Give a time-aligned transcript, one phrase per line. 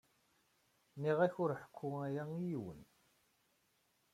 [0.95, 2.81] Nniɣ-ak ur ḥekku aya i yiwen.